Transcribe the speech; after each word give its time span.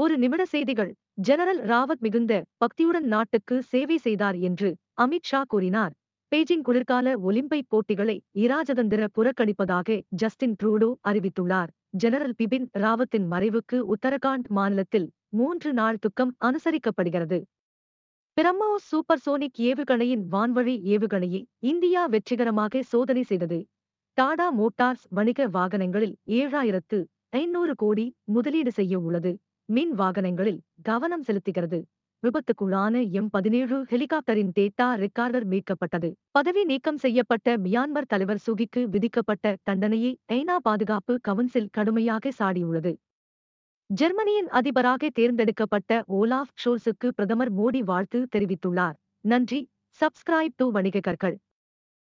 ஒரு 0.00 0.18
நிமிட 0.18 0.44
செய்திகள். 0.44 0.90
ஜெனரல் 1.14 1.58
ராவத் 1.60 2.02
மிகுந்த 2.04 2.44
பக்தியுடன் 2.60 3.06
நாட்டுக்கு 3.12 3.62
சேவை 3.62 3.96
செய்தார் 3.96 4.36
என்று 4.38 4.68
அமித் 5.02 5.26
ஷா 5.30 5.44
கூறினார். 5.46 5.92
பெய்ஜிங் 6.32 6.62
குளிர்கால 6.62 7.18
ஒலிம்பிக் 7.18 7.66
போட்டிகளை 7.68 8.22
இராஜதந்திர 8.34 9.06
புறக்கணிப்பதாக 9.16 9.98
ஜஸ்டின் 10.08 10.56
ட்ரூடோ 10.62 10.88
அறிவித்துள்ளார். 11.08 11.70
ஜெனரல் 11.88 12.34
பிபின் 12.38 12.66
ராவத்தின் 12.78 13.26
மறைவுக்கு 13.30 13.80
உத்தரகாண்ட் 13.94 14.46
மாநிலத்தில் 14.48 15.08
மூன்று 15.28 15.72
நாள் 15.72 15.98
துக்கம் 15.98 16.32
அனுசரிக்கப்படுகிறது. 16.44 17.40
பிரம்மோஸ் 18.36 18.88
சூப்பர்சோனிக் 18.90 19.60
ஏவுகணையின் 19.60 20.24
வான்வழி 20.32 20.78
ஏவுகணையை 20.94 21.42
இந்தியா 21.58 22.06
வெற்றிகரமாக 22.06 22.82
சோதனை 22.82 23.22
செய்தது. 23.22 23.60
டாடா 24.18 24.48
மோட்டார்ஸ் 24.52 25.06
வணிக 25.10 25.48
வாகனங்களில் 25.48 26.16
ஏழாயிரத்து 26.40 27.00
ஐநூறு 27.28 27.74
கோடி 27.74 28.08
முதலீடு 28.24 28.72
செய்ய 28.72 28.94
உள்ளது. 28.98 29.32
மின் 29.76 29.90
வாகனங்களில் 29.94 30.60
கவனம் 30.82 31.22
செலுத்துகிறது. 31.22 31.78
விபத்துக்குள்ளான 32.22 33.10
எம் 33.10 33.28
பதினேழு 33.30 33.76
ஹெலிகாப்டரின் 33.90 34.50
டேட்டா 34.58 34.86
ரெக்கார்டர் 35.02 35.44
மீட்கப்பட்டது. 35.44 36.08
பதவி 36.30 36.64
நீக்கம் 36.64 36.96
செய்யப்பட்ட 36.96 37.56
மியான்மர் 37.56 38.08
தலைவர் 38.08 38.42
சுகிக்கு 38.46 38.84
விதிக்கப்பட்ட 38.84 39.56
தண்டனையை 39.62 40.18
ஐநா 40.32 40.56
பாதுகாப்பு 40.62 41.18
கவுன்சில் 41.22 41.70
கடுமையாக 41.72 42.32
சாடியுள்ளது. 42.38 42.92
ஜெர்மனியின் 43.86 44.48
அதிபராக 44.48 45.10
தேர்ந்தெடுக்கப்பட்ட 45.10 46.02
ஓலாஃப் 46.08 46.52
ஷோல்ஸுக்கு 46.64 47.08
பிரதமர் 47.08 47.52
மோடி 47.54 47.82
வாழ்த்து 47.84 48.26
தெரிவித்துள்ளார். 48.36 48.98
நன்றி. 49.20 49.60
சப்ஸ்கிரைப் 50.00 50.56
டு 50.56 50.70
வணிக 50.70 51.00
கற்கள் 51.00 51.38